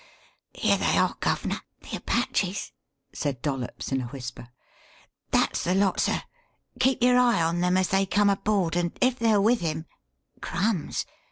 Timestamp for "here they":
0.55-0.97